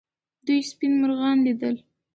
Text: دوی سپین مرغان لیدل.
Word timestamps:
دوی 0.45 0.59
سپین 0.69 0.93
مرغان 1.01 1.37
لیدل. 1.45 1.75